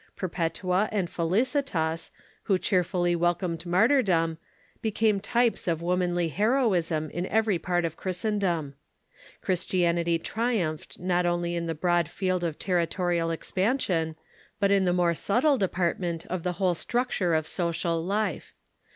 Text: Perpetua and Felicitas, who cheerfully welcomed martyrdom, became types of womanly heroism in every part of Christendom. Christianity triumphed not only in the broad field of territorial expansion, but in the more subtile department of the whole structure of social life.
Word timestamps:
Perpetua 0.15 0.89
and 0.91 1.07
Felicitas, 1.11 2.09
who 2.45 2.57
cheerfully 2.57 3.15
welcomed 3.15 3.63
martyrdom, 3.67 4.39
became 4.81 5.19
types 5.19 5.67
of 5.67 5.83
womanly 5.83 6.29
heroism 6.29 7.11
in 7.11 7.27
every 7.27 7.59
part 7.59 7.85
of 7.85 7.97
Christendom. 7.97 8.73
Christianity 9.43 10.17
triumphed 10.17 10.97
not 10.99 11.27
only 11.27 11.53
in 11.53 11.67
the 11.67 11.75
broad 11.75 12.09
field 12.09 12.43
of 12.43 12.57
territorial 12.57 13.29
expansion, 13.29 14.15
but 14.59 14.71
in 14.71 14.85
the 14.85 14.91
more 14.93 15.13
subtile 15.13 15.59
department 15.59 16.25
of 16.25 16.41
the 16.41 16.53
whole 16.53 16.73
structure 16.73 17.35
of 17.35 17.45
social 17.45 18.03
life. 18.03 18.55